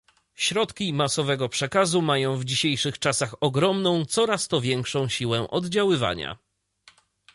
[0.35, 6.37] Środki masowego przekazu mają w dzisiejszych czasach ogromną, coraz to większą siłę oddziaływania